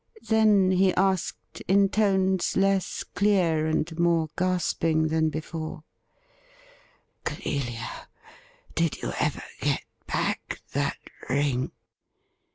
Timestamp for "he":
0.71-0.95